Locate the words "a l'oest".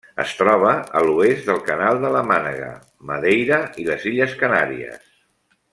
0.99-1.51